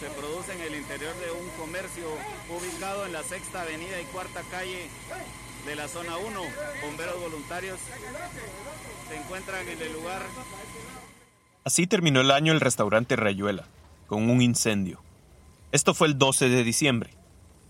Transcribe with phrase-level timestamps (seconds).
[0.00, 2.06] Se produce en el interior de un comercio
[2.50, 4.88] ubicado en la sexta avenida y cuarta calle
[5.64, 6.40] de la zona 1.
[6.82, 7.78] Bomberos voluntarios
[9.08, 10.22] se encuentran en el lugar
[11.66, 13.64] Así terminó el año el restaurante Rayuela,
[14.06, 15.00] con un incendio.
[15.72, 17.10] Esto fue el 12 de diciembre,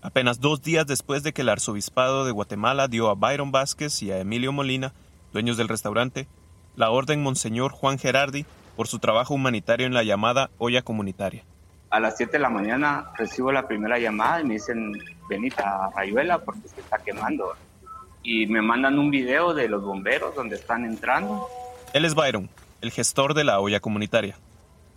[0.03, 4.11] apenas dos días después de que el arzobispado de Guatemala dio a Byron Vázquez y
[4.11, 4.93] a Emilio Molina,
[5.33, 6.27] dueños del restaurante,
[6.75, 8.45] la orden Monseñor Juan Gerardi
[8.75, 11.43] por su trabajo humanitario en la llamada olla comunitaria.
[11.89, 14.93] A las 7 de la mañana recibo la primera llamada y me dicen,
[15.29, 17.53] venite a Rayuela porque se está quemando.
[18.23, 21.47] Y me mandan un video de los bomberos donde están entrando.
[21.93, 22.49] Él es Byron,
[22.81, 24.37] el gestor de la olla comunitaria.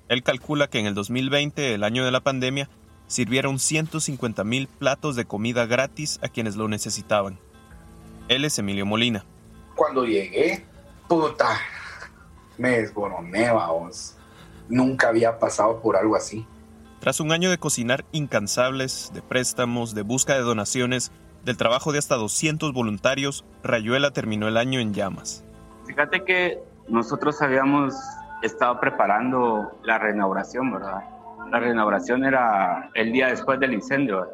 [0.08, 2.68] Él calcula que en el 2020, el año de la pandemia,
[3.06, 7.38] sirvieron 150 mil platos de comida gratis a quienes lo necesitaban.
[8.28, 9.24] Él es Emilio Molina.
[9.76, 10.64] Cuando llegué,
[11.08, 11.56] puta,
[12.58, 14.16] me desboroné, vamos.
[14.68, 16.46] Nunca había pasado por algo así.
[17.00, 21.10] Tras un año de cocinar incansables, de préstamos, de busca de donaciones,
[21.46, 25.42] del trabajo de hasta 200 voluntarios, Rayuela terminó el año en llamas.
[25.86, 27.94] Fíjate que nosotros habíamos
[28.42, 31.04] estado preparando la reinauguración, ¿verdad?
[31.50, 34.28] La reinauguración era el día después del incendio.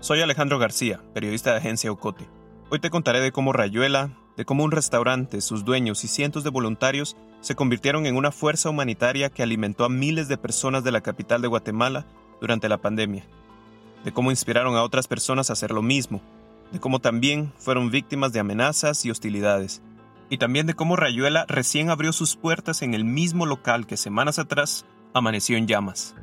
[0.00, 2.28] Soy Alejandro García, periodista de Agencia Ocote.
[2.68, 6.50] Hoy te contaré de cómo Rayuela, de cómo un restaurante, sus dueños y cientos de
[6.50, 11.00] voluntarios se convirtieron en una fuerza humanitaria que alimentó a miles de personas de la
[11.00, 12.06] capital de Guatemala
[12.40, 13.24] durante la pandemia.
[14.04, 16.20] De cómo inspiraron a otras personas a hacer lo mismo.
[16.72, 19.82] De cómo también fueron víctimas de amenazas y hostilidades
[20.32, 24.38] y también de cómo Rayuela recién abrió sus puertas en el mismo local que semanas
[24.38, 26.14] atrás amaneció en llamas.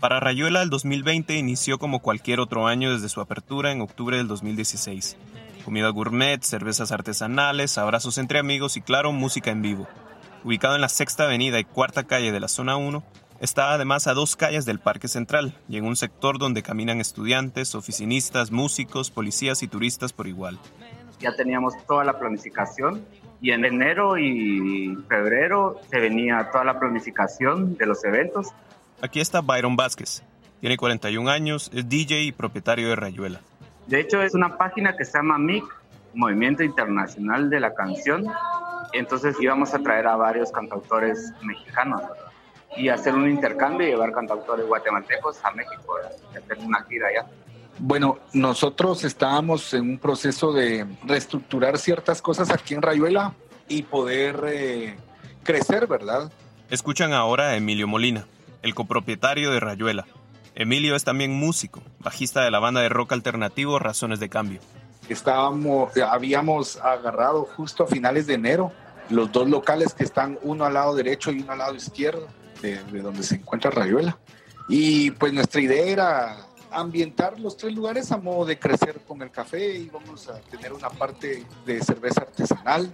[0.00, 4.28] Para Rayuela el 2020 inició como cualquier otro año desde su apertura en octubre del
[4.28, 5.16] 2016.
[5.64, 9.88] Comida gourmet, cervezas artesanales, abrazos entre amigos y claro, música en vivo
[10.44, 13.02] ubicado en la sexta avenida y cuarta calle de la zona 1,
[13.40, 17.74] está además a dos calles del Parque Central y en un sector donde caminan estudiantes,
[17.74, 20.58] oficinistas, músicos, policías y turistas por igual.
[21.20, 23.04] Ya teníamos toda la planificación
[23.40, 28.48] y en enero y febrero se venía toda la planificación de los eventos.
[29.00, 30.22] Aquí está Byron Vázquez.
[30.60, 33.40] Tiene 41 años, es DJ y propietario de Rayuela.
[33.86, 35.64] De hecho, es una página que se llama MIC,
[36.14, 38.26] Movimiento Internacional de la Canción,
[38.92, 42.02] entonces íbamos a traer a varios cantautores mexicanos
[42.76, 45.96] y hacer un intercambio y llevar cantautores guatemaltecos a México
[46.32, 47.26] y hacer una gira allá.
[47.78, 53.32] Bueno, nosotros estábamos en un proceso de reestructurar ciertas cosas aquí en Rayuela
[53.68, 54.96] y poder eh,
[55.44, 56.32] crecer, ¿verdad?
[56.68, 58.26] Escuchan ahora a Emilio Molina,
[58.62, 60.06] el copropietario de Rayuela.
[60.54, 64.60] Emilio es también músico, bajista de la banda de rock alternativo Razones de Cambio
[65.08, 68.72] estábamos, habíamos agarrado justo a finales de enero
[69.10, 72.26] los dos locales que están uno al lado derecho y uno al lado izquierdo
[72.60, 74.18] de, donde se encuentra Rayuela.
[74.68, 76.36] Y pues nuestra idea era
[76.70, 80.90] ambientar los tres lugares a modo de crecer con el café, íbamos a tener una
[80.90, 82.92] parte de cerveza artesanal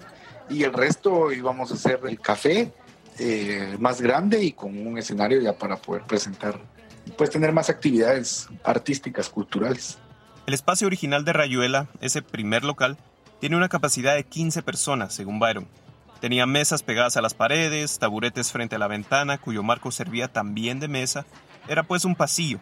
[0.49, 2.73] y el resto íbamos a hacer el café
[3.19, 6.59] eh, más grande y con un escenario ya para poder presentar,
[7.17, 9.99] pues tener más actividades artísticas, culturales.
[10.47, 12.99] El espacio original de Rayuela, ese primer local,
[13.41, 15.67] tiene una capacidad de 15 personas, según Byron.
[16.21, 20.81] Tenía mesas pegadas a las paredes, taburetes frente a la ventana, cuyo marco servía también
[20.81, 21.27] de mesa.
[21.69, 22.59] Era pues un pasillo.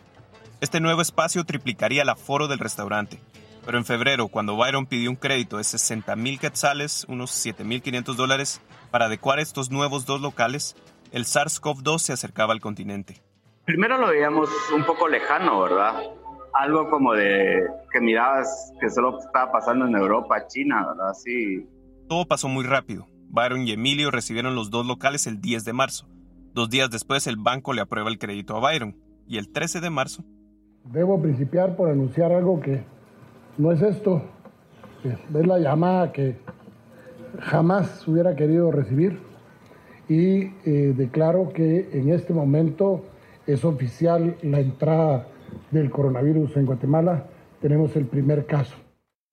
[0.61, 3.21] Este nuevo espacio triplicaría el aforo del restaurante.
[3.65, 8.61] Pero en febrero, cuando Byron pidió un crédito de 60 mil quetzales, unos 7.500 dólares,
[8.91, 10.77] para adecuar estos nuevos dos locales,
[11.13, 13.23] el SARS-CoV-2 se acercaba al continente.
[13.65, 16.03] Primero lo veíamos un poco lejano, ¿verdad?
[16.53, 21.11] algo como de que mirabas que solo estaba pasando en Europa, China, ¿verdad?
[21.11, 21.67] Así.
[22.09, 23.07] Todo pasó muy rápido.
[23.29, 26.07] Byron y Emilio recibieron los dos locales el 10 de marzo.
[26.53, 28.97] Dos días después el banco le aprueba el crédito a Byron.
[29.27, 30.25] Y el 13 de marzo...
[30.85, 32.85] Debo principiar por anunciar algo que
[33.59, 34.23] no es esto.
[35.05, 36.37] Es la llamada que
[37.41, 39.19] jamás hubiera querido recibir.
[40.09, 43.05] Y eh, declaro que en este momento
[43.47, 45.29] es oficial la entrada
[45.71, 47.27] del coronavirus en Guatemala
[47.63, 48.75] tenemos el primer caso.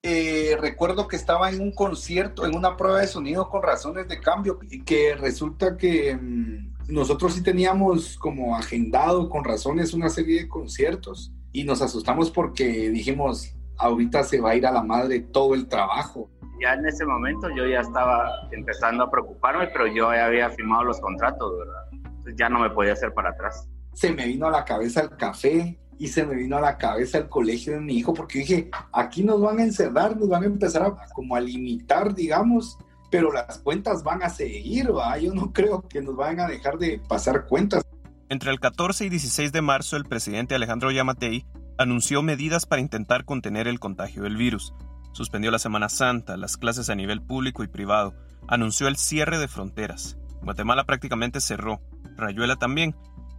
[0.03, 4.21] Eh, recuerdo que estaba en un concierto, en una prueba de sonido con razones de
[4.21, 10.43] cambio, y que resulta que mm, nosotros sí teníamos como agendado con razones una serie
[10.43, 15.21] de conciertos y nos asustamos porque dijimos, ahorita se va a ir a la madre
[15.21, 16.29] todo el trabajo.
[16.61, 20.83] Ya en ese momento yo ya estaba empezando a preocuparme, pero yo ya había firmado
[20.83, 21.83] los contratos, ¿verdad?
[21.93, 23.67] Entonces ya no me podía hacer para atrás.
[23.93, 27.17] Se me vino a la cabeza el café y se me vino a la cabeza
[27.17, 30.47] el colegio de mi hijo porque dije, aquí nos van a encerrar, nos van a
[30.47, 32.77] empezar a como a limitar, digamos,
[33.09, 35.17] pero las cuentas van a seguir, ¿va?
[35.17, 37.83] Yo no creo que nos vayan a dejar de pasar cuentas.
[38.27, 41.45] Entre el 14 y 16 de marzo, el presidente Alejandro Yamatei
[41.79, 44.73] anunció medidas para intentar contener el contagio del virus.
[45.13, 48.13] Suspendió la Semana Santa, las clases a nivel público y privado,
[48.49, 50.17] anunció el cierre de fronteras.
[50.43, 51.79] Guatemala prácticamente cerró,
[52.17, 52.95] Rayuela también.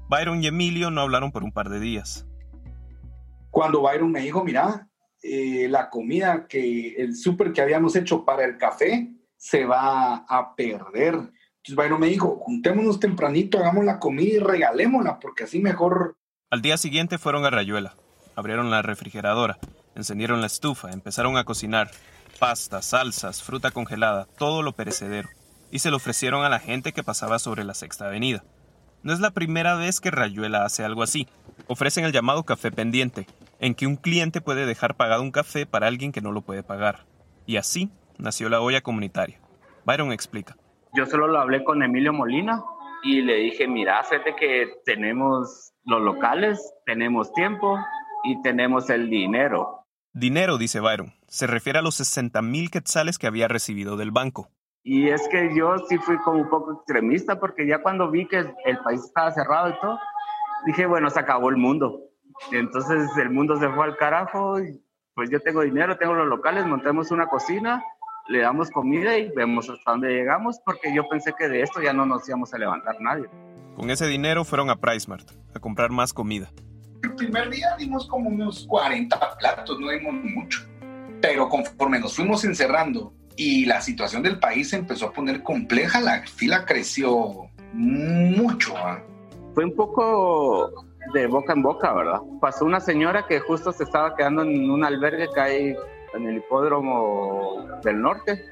[0.09, 2.27] Byron y Emilio no hablaron por un par de días.
[3.51, 4.89] Cuando Byron me dijo, mira,
[5.23, 10.55] eh, la comida que el súper que habíamos hecho para el café se va a
[10.57, 11.15] perder.
[11.15, 16.17] Entonces Byron me dijo, juntémonos tempranito, hagamos la comida y regalémosla, porque así mejor.
[16.49, 17.95] Al día siguiente fueron a Rayuela,
[18.41, 19.59] abrieron la refrigeradora,
[19.95, 21.91] encendieron la estufa, empezaron a cocinar
[22.39, 25.29] pasta, salsas, fruta congelada, todo lo perecedero,
[25.71, 28.43] y se lo ofrecieron a la gente que pasaba sobre la Sexta Avenida.
[29.03, 31.27] No es la primera vez que Rayuela hace algo así.
[31.69, 33.27] Ofrecen el llamado café pendiente,
[33.59, 36.63] en que un cliente puede dejar pagado un café para alguien que no lo puede
[36.63, 37.07] pagar.
[37.47, 39.39] Y así nació la olla comunitaria.
[39.85, 40.57] Byron explica.
[40.95, 42.63] Yo solo lo hablé con Emilio Molina
[43.03, 47.79] y le dije, mira, fíjate que tenemos los locales, tenemos tiempo
[48.25, 49.87] y tenemos el dinero.
[50.13, 54.51] Dinero, dice Byron, se refiere a los 60 mil quetzales que había recibido del banco.
[54.83, 58.39] Y es que yo sí fui como un poco extremista porque ya cuando vi que
[58.65, 59.99] el país estaba cerrado y todo,
[60.67, 62.01] dije, bueno, se acabó el mundo.
[62.51, 64.83] Y entonces el mundo se fue al carajo, y
[65.15, 67.85] pues yo tengo dinero, tengo los locales, montemos una cocina,
[68.29, 71.93] le damos comida y vemos hasta dónde llegamos porque yo pensé que de esto ya
[71.93, 73.27] no nos íbamos a levantar nadie.
[73.77, 76.51] Con ese dinero fueron a PriceMart a comprar más comida.
[77.03, 80.61] El primer día dimos como unos 40 platos, no dimos mucho.
[81.21, 86.01] Pero conforme nos fuimos encerrando y la situación del país se empezó a poner compleja,
[86.01, 88.75] la fila creció mucho.
[88.77, 89.03] ¿ah?
[89.55, 90.73] Fue un poco
[91.15, 92.21] de boca en boca, ¿verdad?
[92.41, 95.77] Pasó una señora que justo se estaba quedando en un albergue que hay
[96.15, 98.45] en el hipódromo del norte.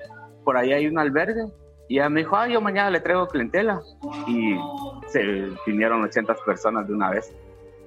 [0.45, 1.47] Por ahí hay un albergue.
[1.89, 3.81] Y ella me dijo, ah, yo mañana le traigo clientela.
[4.27, 4.57] Y
[5.07, 7.35] se vinieron 80 personas de una vez.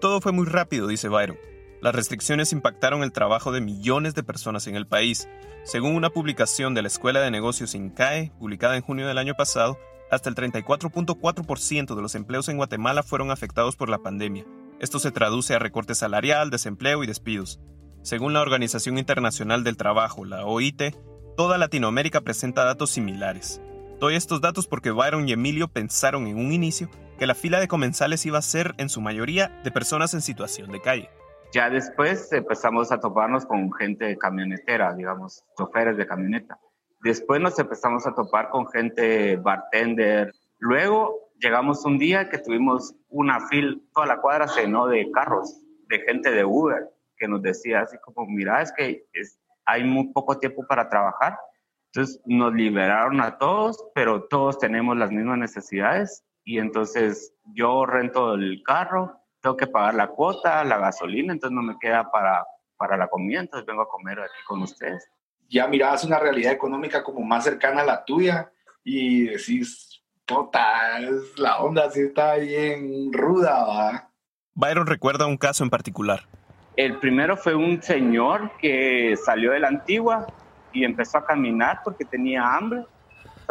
[0.01, 1.37] Todo fue muy rápido, dice Byron.
[1.79, 5.29] Las restricciones impactaron el trabajo de millones de personas en el país.
[5.63, 9.77] Según una publicación de la Escuela de Negocios INCAE, publicada en junio del año pasado,
[10.09, 14.43] hasta el 34.4% de los empleos en Guatemala fueron afectados por la pandemia.
[14.79, 17.59] Esto se traduce a recorte salarial, desempleo y despidos.
[18.01, 20.95] Según la Organización Internacional del Trabajo, la OIT,
[21.37, 23.61] toda Latinoamérica presenta datos similares.
[23.99, 26.89] Doy estos datos porque Byron y Emilio pensaron en un inicio
[27.21, 30.71] que la fila de comensales iba a ser en su mayoría de personas en situación
[30.71, 31.07] de calle.
[31.53, 36.57] Ya después empezamos a toparnos con gente camionetera, digamos, choferes de camioneta.
[37.03, 40.33] Después nos empezamos a topar con gente bartender.
[40.57, 45.99] Luego llegamos un día que tuvimos una fila, toda la cuadra se de carros, de
[45.99, 49.03] gente de Uber, que nos decía así como, mira, es que
[49.65, 51.37] hay muy poco tiempo para trabajar.
[51.93, 58.33] Entonces nos liberaron a todos, pero todos tenemos las mismas necesidades y entonces yo rento
[58.33, 62.45] el carro, tengo que pagar la cuota, la gasolina, entonces no me queda para,
[62.77, 65.09] para la comida, entonces vengo a comer aquí con ustedes.
[65.49, 68.51] Ya mirabas una realidad económica como más cercana a la tuya
[68.83, 74.11] y decís, total, la onda sí está bien ruda, ¿va?
[74.53, 76.27] Byron recuerda un caso en particular.
[76.75, 80.27] El primero fue un señor que salió de la antigua
[80.71, 82.85] y empezó a caminar porque tenía hambre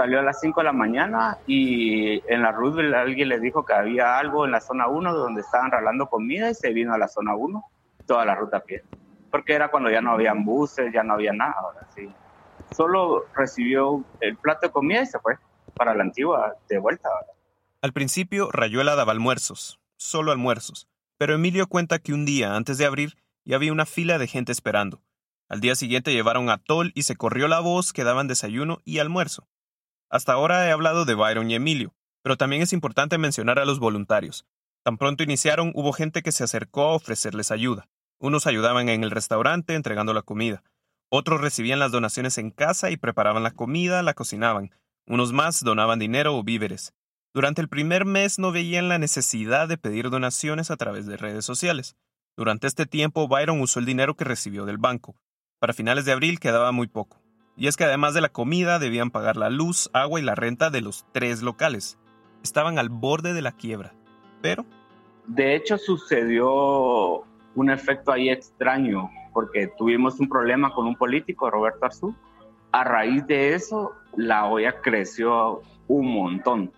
[0.01, 3.75] salió a las 5 de la mañana y en la Roosevelt alguien le dijo que
[3.75, 7.07] había algo en la zona 1 donde estaban ralando comida y se vino a la
[7.07, 7.63] zona 1
[8.07, 8.83] toda la ruta a pie.
[9.31, 11.55] Porque era cuando ya no habían buses, ya no había nada.
[11.61, 12.11] Ahora sí.
[12.75, 15.37] Solo recibió el plato de comida y se fue
[15.75, 17.11] para la antigua de vuelta.
[17.83, 20.89] Al principio, Rayuela daba almuerzos, solo almuerzos.
[21.19, 24.51] Pero Emilio cuenta que un día antes de abrir ya había una fila de gente
[24.51, 25.03] esperando.
[25.51, 29.47] Al día siguiente llevaron atol y se corrió la voz que daban desayuno y almuerzo.
[30.11, 33.79] Hasta ahora he hablado de Byron y Emilio, pero también es importante mencionar a los
[33.79, 34.45] voluntarios.
[34.83, 37.89] Tan pronto iniciaron, hubo gente que se acercó a ofrecerles ayuda.
[38.19, 40.63] Unos ayudaban en el restaurante entregando la comida.
[41.11, 44.73] Otros recibían las donaciones en casa y preparaban la comida, la cocinaban.
[45.07, 46.93] Unos más donaban dinero o víveres.
[47.33, 51.45] Durante el primer mes no veían la necesidad de pedir donaciones a través de redes
[51.45, 51.97] sociales.
[52.37, 55.15] Durante este tiempo, Byron usó el dinero que recibió del banco.
[55.61, 57.20] Para finales de abril quedaba muy poco.
[57.61, 60.71] Y es que además de la comida debían pagar la luz, agua y la renta
[60.71, 61.99] de los tres locales.
[62.43, 63.93] Estaban al borde de la quiebra.
[64.41, 64.65] Pero...
[65.27, 67.23] De hecho sucedió
[67.55, 72.15] un efecto ahí extraño, porque tuvimos un problema con un político, Roberto Arzú.
[72.73, 76.73] A raíz de eso, la olla creció un montón.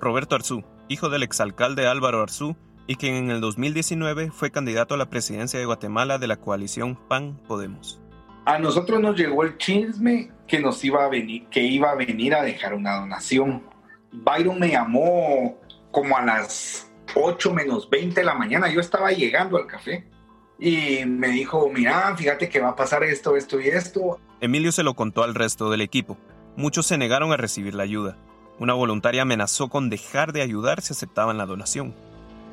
[0.00, 4.96] Roberto Arzú, hijo del exalcalde Álvaro Arzú, y quien en el 2019 fue candidato a
[4.96, 8.01] la presidencia de Guatemala de la coalición PAN Podemos.
[8.44, 12.34] A nosotros nos llegó el chisme que nos iba a venir, que iba a venir
[12.34, 13.62] a dejar una donación.
[14.10, 15.58] Byron me llamó
[15.92, 18.68] como a las 8 menos 20 de la mañana.
[18.68, 20.08] Yo estaba llegando al café
[20.58, 24.18] y me dijo, mira, fíjate que va a pasar esto, esto y esto.
[24.40, 26.18] Emilio se lo contó al resto del equipo.
[26.56, 28.18] Muchos se negaron a recibir la ayuda.
[28.58, 31.94] Una voluntaria amenazó con dejar de ayudar si aceptaban la donación.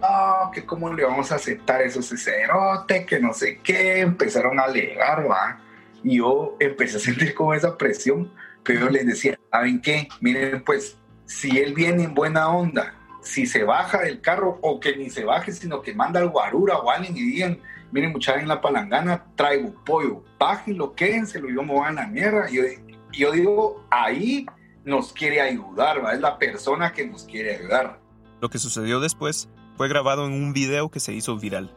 [0.01, 3.99] No, que cómo le vamos a aceptar esos cerote, que no sé qué.
[3.99, 5.59] Empezaron a alegar, va.
[6.03, 8.31] Y yo empecé a sentir como esa presión,
[8.63, 10.07] pero les decía, ¿saben qué?
[10.21, 14.95] Miren, pues, si él viene en buena onda, si se baja del carro, o que
[14.95, 17.59] ni se baje, sino que manda al guarura o alguien y digan,
[17.91, 22.49] miren, muchachos, en la palangana traigo pollo, bájenlo, quédenselo, yo me voy a la mierda.
[22.49, 22.63] Y yo,
[23.11, 24.45] yo digo, ahí
[24.83, 26.13] nos quiere ayudar, ¿va?
[26.13, 27.99] es la persona que nos quiere ayudar.
[28.41, 31.73] Lo que sucedió después fue grabado en un video que se hizo viral,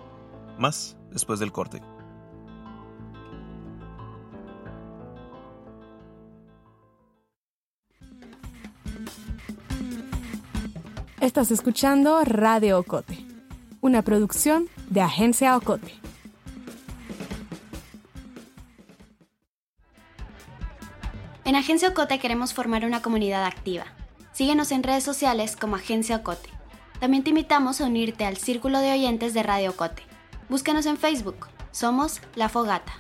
[0.59, 1.83] más después del corte.
[11.23, 13.17] Estás escuchando Radio Ocote,
[13.81, 15.95] una producción de Agencia Ocote.
[21.45, 23.85] En Agencia Ocote queremos formar una comunidad activa.
[24.33, 26.51] Síguenos en redes sociales como Agencia Ocote.
[26.99, 30.03] También te invitamos a unirte al círculo de oyentes de Radio Cote.
[30.49, 31.47] Búscanos en Facebook.
[31.71, 32.95] Somos La Fogata.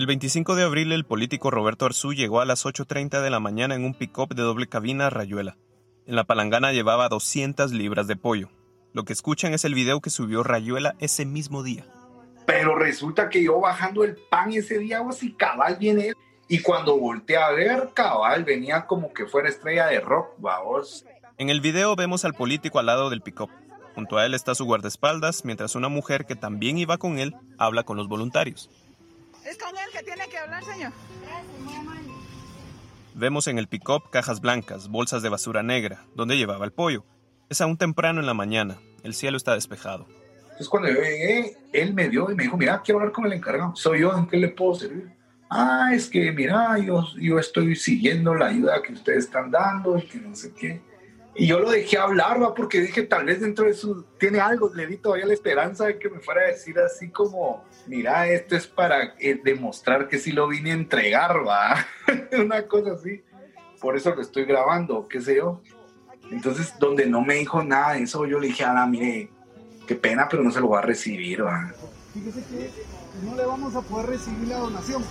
[0.00, 3.74] El 25 de abril el político Roberto Arzú llegó a las 8.30 de la mañana
[3.74, 5.58] en un pick-up de doble cabina a Rayuela.
[6.06, 8.48] En la palangana llevaba 200 libras de pollo.
[8.94, 11.84] Lo que escuchan es el video que subió Rayuela ese mismo día.
[12.46, 16.14] Pero resulta que yo bajando el pan ese día, o si cabal viene él
[16.48, 21.04] y cuando volteé a ver, cabal, venía como que fuera estrella de rock, vamos.
[21.36, 23.50] En el video vemos al político al lado del pick-up.
[23.94, 27.82] Junto a él está su guardaespaldas, mientras una mujer que también iba con él habla
[27.82, 28.70] con los voluntarios.
[29.44, 30.92] Es con él que tiene que hablar, señor.
[33.14, 37.04] Vemos en el pick-up cajas blancas, bolsas de basura negra, donde llevaba el pollo.
[37.48, 40.06] Es aún temprano en la mañana, el cielo está despejado.
[40.42, 43.32] Entonces cuando yo llegué, él me vio y me dijo, mira, quiero hablar con el
[43.32, 43.74] encargado.
[43.74, 45.20] Soy yo, ¿en qué le puedo servir?
[45.50, 50.02] ah, es que mira, yo, yo estoy siguiendo la ayuda que ustedes están dando y
[50.02, 50.80] que no sé qué.
[51.34, 54.72] Y yo lo dejé hablar, va, porque dije, tal vez dentro de su, tiene algo,
[54.74, 58.56] le di todavía la esperanza de que me fuera a decir así como, mira, esto
[58.56, 61.86] es para eh, demostrar que sí lo vine a entregar, va,
[62.38, 63.22] una cosa así.
[63.80, 65.62] Por eso lo estoy grabando, qué sé yo.
[66.30, 69.30] Entonces, donde no me dijo nada de eso, yo le dije, ah, mire,
[69.86, 71.72] qué pena, pero no se lo va a recibir, va.
[72.12, 72.70] Fíjese que
[73.24, 75.02] no le vamos a poder recibir la donación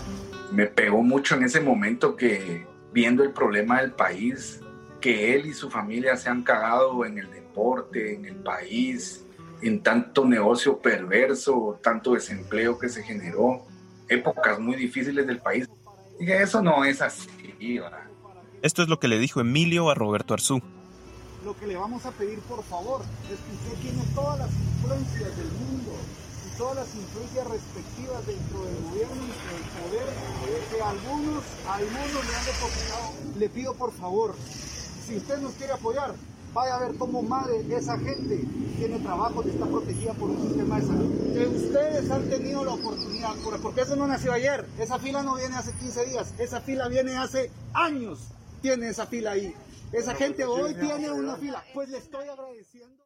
[0.51, 4.61] me pegó mucho en ese momento que viendo el problema del país,
[4.99, 9.25] que él y su familia se han cagado en el deporte, en el país,
[9.61, 13.65] en tanto negocio perverso, tanto desempleo que se generó,
[14.07, 15.67] épocas muy difíciles del país.
[16.19, 17.29] Y eso no es así.
[18.61, 20.61] Esto es lo que le dijo Emilio a Roberto Arzú.
[21.45, 23.01] Lo que le vamos a pedir, por favor,
[23.31, 25.93] es que usted tiene todas las influencias del mundo
[26.59, 30.09] todas las influencias respectivas dentro del gobierno y del poder
[30.69, 33.13] que algunos, algunos le han depositado.
[33.37, 34.35] Le pido por favor,
[35.09, 36.13] si usted nos quiere apoyar,
[36.53, 38.45] vaya a ver cómo madre esa gente
[38.77, 41.33] tiene trabajo y está protegida por un sistema de salud.
[41.33, 45.55] Que ustedes han tenido la oportunidad, porque eso no nació ayer, esa fila no viene
[45.55, 48.19] hace 15 días, esa fila viene hace años,
[48.61, 49.53] tiene esa fila ahí.
[49.91, 53.03] Esa gente hoy tiene una fila, pues le estoy agradeciendo.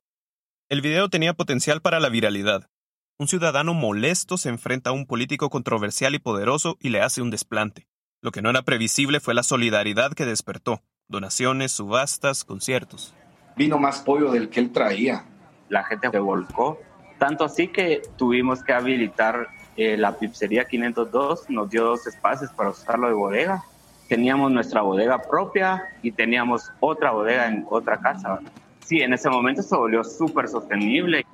[0.67, 2.69] El video tenía potencial para la viralidad,
[3.17, 7.29] un ciudadano molesto se enfrenta a un político controversial y poderoso y le hace un
[7.29, 7.87] desplante.
[8.21, 10.81] Lo que no era previsible fue la solidaridad que despertó.
[11.07, 13.13] Donaciones, subastas, conciertos.
[13.55, 15.25] Vino más pollo del que él traía.
[15.69, 16.79] La gente se volcó.
[17.19, 21.49] Tanto así que tuvimos que habilitar eh, la pizzería 502.
[21.49, 23.63] Nos dio dos espacios para usarlo de bodega.
[24.09, 28.39] Teníamos nuestra bodega propia y teníamos otra bodega en otra casa.
[28.83, 31.25] Sí, en ese momento se volvió súper sostenible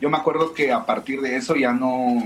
[0.00, 2.22] yo me acuerdo que a partir de eso ya no,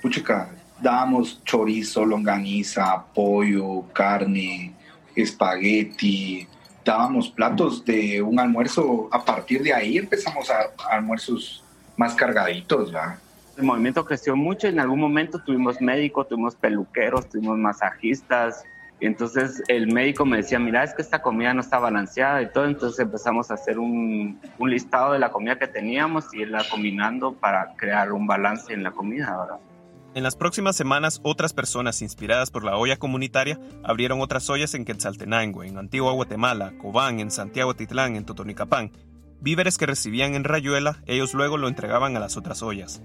[0.00, 0.50] puchica,
[0.80, 4.73] dábamos chorizo, longaniza, pollo, carne,
[5.16, 6.46] espagueti,
[6.84, 9.08] dábamos platos de un almuerzo.
[9.10, 11.62] A partir de ahí empezamos a, almuerzos
[11.96, 13.18] más cargaditos, ¿verdad?
[13.56, 14.66] El movimiento creció mucho.
[14.66, 18.64] En algún momento tuvimos médicos, tuvimos peluqueros, tuvimos masajistas,
[19.00, 22.50] y entonces el médico me decía, mira, es que esta comida no está balanceada y
[22.50, 22.66] todo.
[22.66, 27.34] Entonces empezamos a hacer un, un listado de la comida que teníamos y irla combinando
[27.34, 29.58] para crear un balance en la comida, ¿verdad?
[30.14, 34.84] En las próximas semanas, otras personas inspiradas por la olla comunitaria abrieron otras ollas en
[34.84, 38.92] Quetzaltenango, en Antigua Guatemala, Cobán, en Santiago Titlán, en Totonicapán.
[39.40, 43.02] Víveres que recibían en Rayuela, ellos luego lo entregaban a las otras ollas.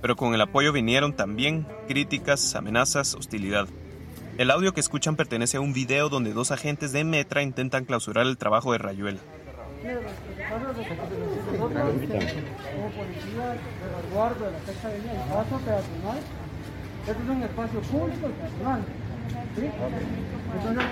[0.00, 3.66] Pero con el apoyo vinieron también críticas, amenazas, hostilidad.
[4.38, 8.28] El audio que escuchan pertenece a un video donde dos agentes de Metra intentan clausurar
[8.28, 9.18] el trabajo de Rayuela.
[17.06, 18.80] Este es un espacio público y personal.
[19.56, 19.70] ¿sí?
[20.56, 20.84] Entonces,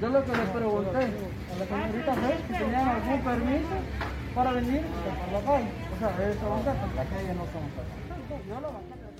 [0.00, 3.76] yo lo que les pregunté a la señorita fue si tenían algún permiso
[4.34, 5.68] para venir a la calle.
[5.94, 8.02] O sea, eso banca, la calle no son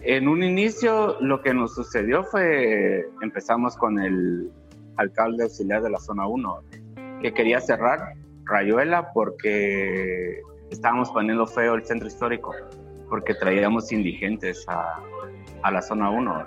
[0.04, 4.50] en un inicio lo que nos sucedió fue, empezamos con el
[4.96, 6.62] alcalde auxiliar de la zona 1,
[7.20, 12.52] que quería cerrar Rayuela porque estábamos poniendo feo el centro histórico,
[13.08, 14.98] porque traíamos indigentes a,
[15.62, 16.46] a la zona 1.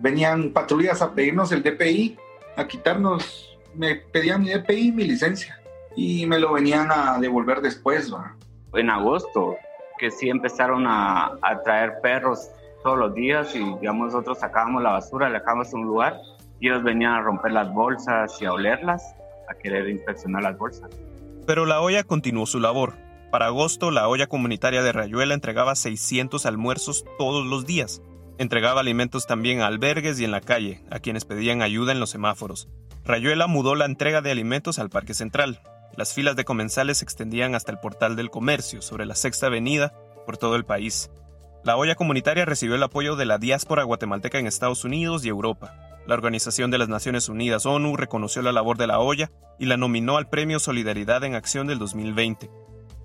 [0.00, 2.18] Venían patrullas a pedirnos el DPI,
[2.56, 5.60] a quitarnos, me pedían mi DPI y mi licencia,
[5.94, 8.12] y me lo venían a devolver después.
[8.12, 8.36] ¿va?
[8.74, 9.56] En agosto,
[9.98, 12.50] que sí empezaron a, a traer perros
[12.82, 16.20] todos los días y digamos nosotros sacábamos la basura, le dejábamos un lugar
[16.60, 19.02] y ellos venían a romper las bolsas y a olerlas,
[19.48, 20.90] a querer inspeccionar las bolsas.
[21.46, 22.94] Pero la olla continuó su labor.
[23.30, 28.00] Para agosto, la olla comunitaria de Rayuela entregaba 600 almuerzos todos los días.
[28.38, 32.10] Entregaba alimentos también a albergues y en la calle, a quienes pedían ayuda en los
[32.10, 32.68] semáforos.
[33.04, 35.62] Rayuela mudó la entrega de alimentos al Parque Central.
[35.96, 39.94] Las filas de comensales se extendían hasta el portal del comercio, sobre la Sexta Avenida,
[40.26, 41.10] por todo el país.
[41.64, 45.74] La olla comunitaria recibió el apoyo de la diáspora guatemalteca en Estados Unidos y Europa.
[46.06, 49.76] La Organización de las Naciones Unidas ONU reconoció la labor de la olla y la
[49.76, 52.50] nominó al Premio Solidaridad en Acción del 2020.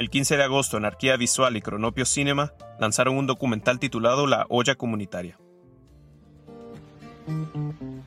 [0.01, 4.73] El 15 de agosto, Anarquía Visual y Cronopio Cinema lanzaron un documental titulado La olla
[4.73, 5.37] comunitaria.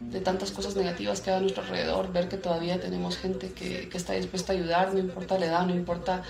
[0.00, 3.88] De tantas cosas negativas que hay a nuestro alrededor, ver que todavía tenemos gente que,
[3.94, 6.24] está dispuesta a ayudar, no importa la edad, no importa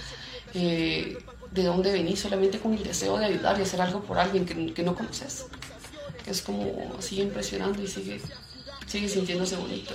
[0.53, 1.17] eh,
[1.51, 4.83] de dónde venís, solamente con el deseo de ayudar y hacer algo por alguien que,
[4.83, 5.47] no conoces.
[6.27, 8.21] Es como sigue impresionando y sigue,
[8.87, 9.95] sigue sintiéndose bonito.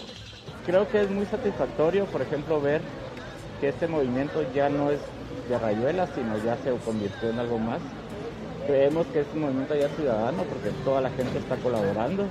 [0.66, 2.82] Creo que es muy satisfactorio, por ejemplo, ver
[3.62, 5.00] que este movimiento ya no es
[5.50, 7.80] de rayuela, sino ya se convirtió en algo más.
[8.68, 12.28] Creemos que es un movimiento ya ciudadano porque toda la gente está colaborando.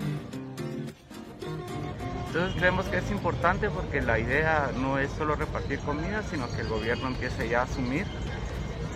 [2.28, 6.60] Entonces creemos que es importante porque la idea no es solo repartir comida, sino que
[6.60, 8.06] el gobierno empiece ya a asumir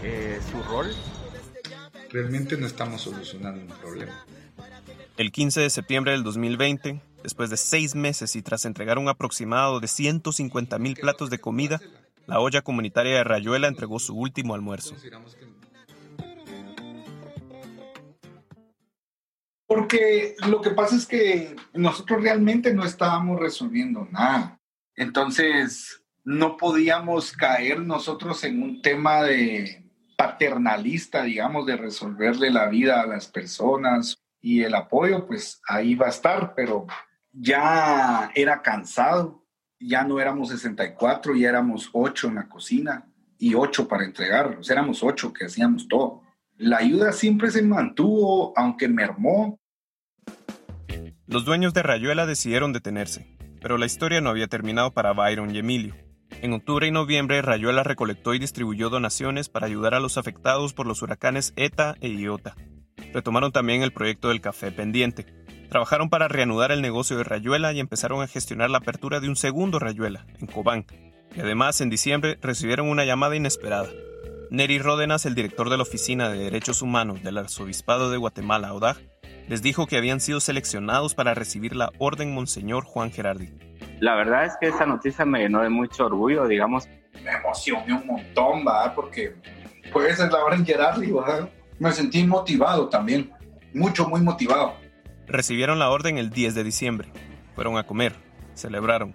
[0.03, 0.95] eh, su rol.
[2.11, 4.25] Realmente no estamos solucionando un problema.
[5.17, 9.81] El 15 de septiembre del 2020, después de seis meses y tras entregar un aproximado
[9.81, 11.81] de 150 mil platos de comida,
[12.27, 14.95] la olla comunitaria de Rayuela entregó su último almuerzo.
[19.67, 24.61] Porque lo que pasa es que nosotros realmente no estábamos resolviendo nada.
[24.95, 29.83] Entonces, no podíamos caer nosotros en un tema de,
[30.23, 36.07] paternalista, digamos, de resolverle la vida a las personas y el apoyo, pues ahí va
[36.07, 36.87] a estar, pero
[37.33, 39.42] ya era cansado,
[39.83, 43.07] ya no éramos 64, ya éramos 8 en la cocina
[43.39, 46.23] y 8 para entregar, éramos 8 que hacíamos todo.
[46.57, 49.59] La ayuda siempre se mantuvo, aunque mermó.
[51.27, 53.27] Los dueños de Rayuela decidieron detenerse,
[53.61, 55.95] pero la historia no había terminado para Byron y Emilio.
[56.41, 60.87] En octubre y noviembre, Rayuela recolectó y distribuyó donaciones para ayudar a los afectados por
[60.87, 62.57] los huracanes ETA e IOTA.
[63.13, 65.27] Retomaron también el proyecto del café pendiente.
[65.73, 69.37] Trabajaron para reanudar el negocio de Rayuela y empezaron a gestionar la apertura de un
[69.37, 70.85] segundo Rayuela, en Cobán.
[71.35, 73.89] Y además, en diciembre, recibieron una llamada inesperada.
[74.51, 78.99] Neri Ródenas, el director de la Oficina de Derechos Humanos del Arzobispado de Guatemala, ODAG,
[79.49, 83.49] les dijo que habían sido seleccionados para recibir la Orden Monseñor Juan Gerardi.
[83.99, 86.87] La verdad es que esa noticia me llenó de mucho orgullo, digamos.
[87.25, 88.95] Me emocioné un montón, ¿va?
[88.95, 89.37] Porque
[89.91, 91.49] pues es la hora en Gerardi, ¿va?
[91.79, 93.33] Me sentí motivado también,
[93.73, 94.82] mucho, muy motivado.
[95.33, 97.09] Recibieron la orden el 10 de diciembre.
[97.55, 98.15] Fueron a comer,
[98.55, 99.15] celebraron.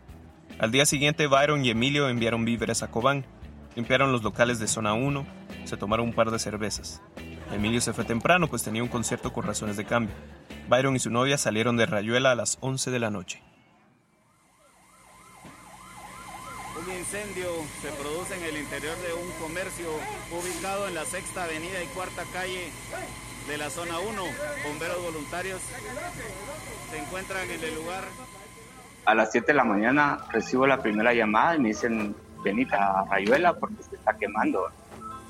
[0.58, 3.24] Al día siguiente, Byron y Emilio enviaron víveres a Cobán,
[3.76, 5.28] limpiaron los locales de zona 1,
[5.66, 7.04] se tomaron un par de cervezas.
[7.54, 10.16] Emilio se fue temprano, pues tenía un concierto con razones de cambio.
[10.68, 13.44] Byron y su novia salieron de Rayuela a las 11 de la noche.
[17.00, 17.48] incendio
[17.82, 19.88] se produce en el interior de un comercio
[20.32, 22.72] ubicado en la sexta avenida y cuarta calle
[23.48, 24.22] de la zona 1.
[24.68, 25.62] Bomberos voluntarios
[26.92, 28.04] se encuentran en el lugar.
[29.06, 33.06] A las 7 de la mañana recibo la primera llamada y me dicen, venita a
[33.06, 34.66] Rayuela porque se está quemando.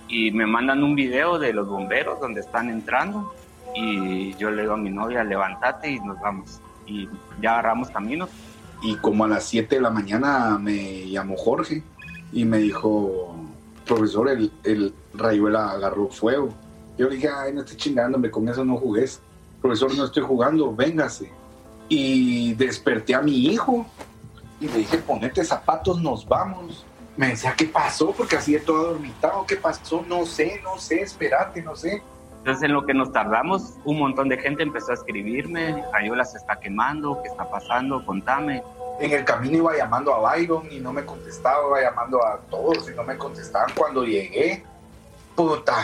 [0.08, 3.34] Y me mandan un video de los bomberos donde están entrando
[3.75, 6.60] y yo le digo a mi novia, levántate y nos vamos.
[6.88, 7.08] Y
[7.39, 8.27] ya agarramos camino.
[8.82, 11.84] Y como a las 7 de la mañana me llamó Jorge
[12.32, 13.36] y me dijo,
[13.86, 16.49] profesor, el, el Rayuela agarró fuego.
[16.97, 19.21] Yo le dije, ay, no estoy chingándome, con eso no jugues.
[19.62, 21.31] Profesor, no estoy jugando, véngase.
[21.89, 23.86] Y desperté a mi hijo
[24.60, 26.86] y le dije, ponete zapatos, nos vamos.
[27.15, 28.12] Me decía, ¿qué pasó?
[28.12, 30.03] Porque así de todo adormitado, ¿qué pasó?
[30.07, 32.01] No sé, no sé, espérate, no sé.
[32.39, 36.38] Entonces, en lo que nos tardamos, un montón de gente empezó a escribirme, Rayuela se
[36.38, 38.05] está quemando, ¿qué está pasando?
[38.05, 38.63] Contame.
[38.99, 42.89] En el camino iba llamando a Byron y no me contestaba, iba llamando a todos
[42.89, 43.71] y no me contestaban.
[43.75, 44.63] Cuando llegué,
[45.36, 45.75] puta,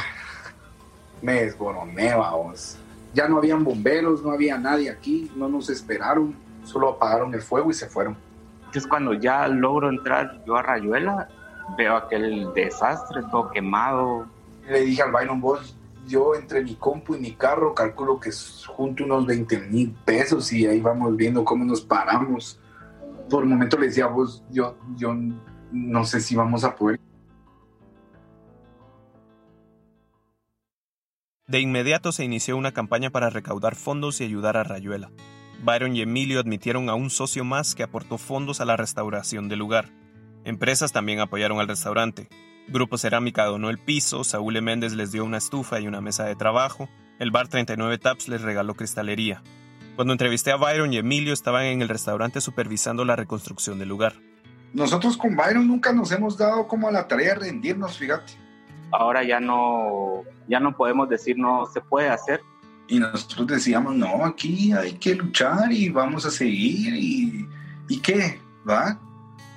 [1.24, 2.78] me desboroné, vamos.
[3.14, 7.72] Ya no habían bomberos, no había nadie aquí, no nos esperaron, solo apagaron el fuego
[7.72, 8.18] y se fueron.
[8.66, 11.30] Entonces, cuando ya logro entrar yo a Rayuela,
[11.78, 14.28] veo aquel desastre, todo quemado.
[14.68, 18.66] Le dije al Byron, vos, yo entre mi compu y mi carro calculo que es
[18.68, 22.60] junto unos 20 mil pesos y ahí vamos viendo cómo nos paramos.
[23.30, 25.16] Por el momento le decía, vos, yo, yo
[25.72, 27.00] no sé si vamos a poder.
[31.46, 35.12] De inmediato se inició una campaña para recaudar fondos y ayudar a Rayuela.
[35.62, 39.60] Byron y Emilio admitieron a un socio más que aportó fondos a la restauración del
[39.60, 39.90] lugar.
[40.46, 42.30] Empresas también apoyaron al restaurante.
[42.70, 46.38] Grupo Cerámica donó el piso, Saúl Méndez les dio una estufa y una mesa de
[46.38, 46.88] trabajo,
[47.20, 49.44] el bar 39 Taps les regaló cristalería.
[49.98, 54.14] Cuando entrevisté a Byron y Emilio estaban en el restaurante supervisando la reconstrucción del lugar.
[54.72, 58.43] Nosotros con Byron nunca nos hemos dado como a la tarea de rendirnos, fíjate.
[58.94, 62.42] Ahora ya no, ya no podemos decir no se puede hacer.
[62.88, 67.48] Y nosotros decíamos, no, aquí hay que luchar y vamos a seguir y,
[67.90, 68.40] ¿y qué?
[68.70, 69.00] ¿Va?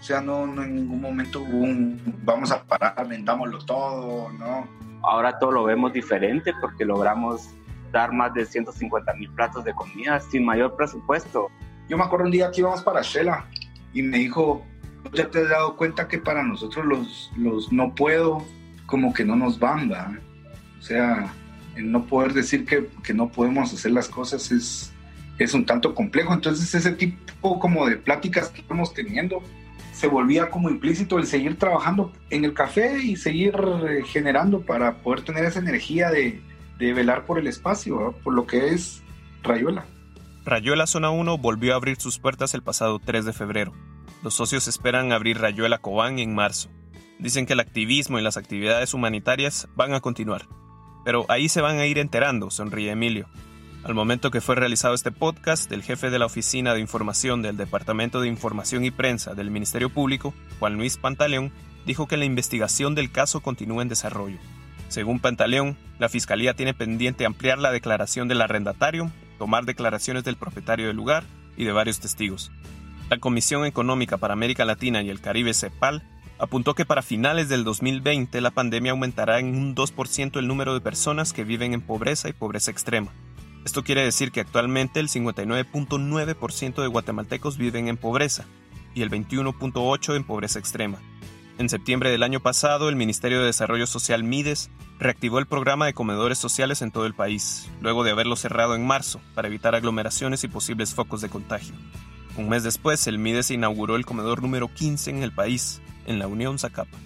[0.01, 4.67] O sea, no, no en ningún momento hubo un vamos a parar, vendámoslo todo, ¿no?
[5.03, 7.51] Ahora todo lo vemos diferente porque logramos
[7.93, 11.49] dar más de 150 mil platos de comida sin mayor presupuesto.
[11.89, 13.45] Yo me acuerdo un día que íbamos para Shela
[13.93, 14.65] y me dijo,
[15.13, 18.43] ¿ya te has dado cuenta que para nosotros los, los no puedo
[18.87, 20.17] como que no nos van, ¿va?
[20.79, 21.33] O sea,
[21.77, 24.93] el no poder decir que, que, no podemos hacer las cosas es,
[25.39, 26.33] es un tanto complejo.
[26.33, 29.43] Entonces ese tipo como de pláticas que estamos teniendo
[29.93, 33.55] se volvía como implícito el seguir trabajando en el café y seguir
[34.07, 36.43] generando para poder tener esa energía de,
[36.79, 39.03] de velar por el espacio, por lo que es
[39.43, 39.87] Rayuela.
[40.45, 43.73] Rayuela Zona 1 volvió a abrir sus puertas el pasado 3 de febrero.
[44.23, 46.71] Los socios esperan abrir Rayuela Cobán en marzo.
[47.19, 50.47] Dicen que el activismo y las actividades humanitarias van a continuar.
[51.05, 53.27] Pero ahí se van a ir enterando, sonríe Emilio.
[53.85, 57.57] Al momento que fue realizado este podcast, el jefe de la Oficina de Información del
[57.57, 61.53] Departamento de Información y Prensa del Ministerio Público, Juan Luis Pantaleón,
[61.87, 64.39] dijo que la investigación del caso continúa en desarrollo.
[64.89, 70.89] Según Pantaleón, la Fiscalía tiene pendiente ampliar la declaración del arrendatario, tomar declaraciones del propietario
[70.89, 71.25] del lugar
[71.57, 72.51] y de varios testigos.
[73.09, 76.03] La Comisión Económica para América Latina y el Caribe, CEPAL,
[76.39, 80.81] apuntó que para finales del 2020 la pandemia aumentará en un 2% el número de
[80.81, 83.13] personas que viven en pobreza y pobreza extrema.
[83.65, 88.45] Esto quiere decir que actualmente el 59.9% de guatemaltecos viven en pobreza
[88.95, 90.99] y el 21.8% en pobreza extrema.
[91.59, 95.95] En septiembre del año pasado, el Ministerio de Desarrollo Social Mides reactivó el programa de
[95.95, 100.45] comedores sociales en todo el país, luego de haberlo cerrado en marzo para evitar aglomeraciones
[100.45, 101.75] y posibles focos de contagio.
[102.37, 106.27] Un mes después, el Mides inauguró el comedor número 15 en el país, en la
[106.27, 106.97] Unión Zacapa.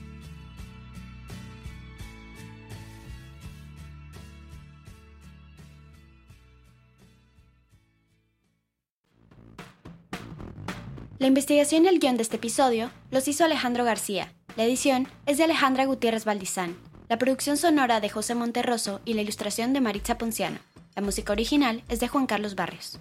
[11.18, 14.32] La investigación y el guion de este episodio los hizo Alejandro García.
[14.56, 16.76] La edición es de Alejandra Gutiérrez Valdizán.
[17.10, 20.60] La producción sonora de José Monterroso y la ilustración de Maritza Ponciano.
[20.96, 22.98] La música original es de Juan Carlos Barrios.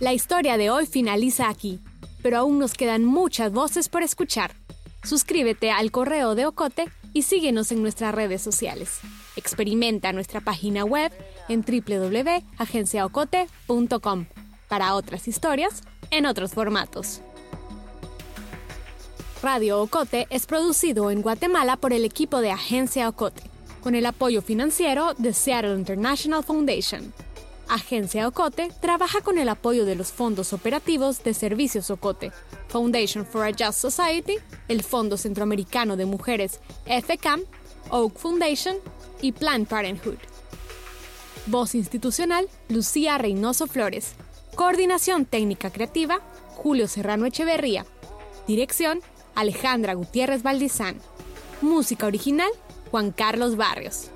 [0.00, 1.80] La historia de hoy finaliza aquí,
[2.22, 4.54] pero aún nos quedan muchas voces por escuchar.
[5.02, 9.00] Suscríbete al correo de Ocote y síguenos en nuestras redes sociales.
[9.34, 11.10] Experimenta nuestra página web
[11.48, 14.26] en www.agenciaocote.com
[14.68, 15.82] para otras historias
[16.12, 17.20] en otros formatos.
[19.42, 23.42] Radio Ocote es producido en Guatemala por el equipo de Agencia Ocote,
[23.82, 27.12] con el apoyo financiero de Seattle International Foundation.
[27.68, 32.32] Agencia Ocote trabaja con el apoyo de los fondos operativos de Servicios Ocote,
[32.68, 34.36] Foundation for a Just Society,
[34.68, 37.42] el Fondo Centroamericano de Mujeres FCAM,
[37.90, 38.76] Oak Foundation
[39.20, 40.18] y Planned Parenthood.
[41.46, 44.12] Voz institucional, Lucía Reynoso Flores.
[44.54, 46.20] Coordinación técnica creativa,
[46.56, 47.86] Julio Serrano Echeverría.
[48.46, 49.00] Dirección,
[49.34, 50.96] Alejandra Gutiérrez Valdizán.
[51.60, 52.50] Música original,
[52.90, 54.10] Juan Carlos Barrios.